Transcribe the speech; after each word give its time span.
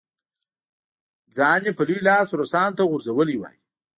ځان 1.35 1.61
یې 1.67 1.71
په 1.77 1.83
لوی 1.87 1.99
لاس 2.07 2.27
روسانو 2.39 2.75
ته 2.77 2.83
غورځولی 2.89 3.35
وای. 3.37 3.57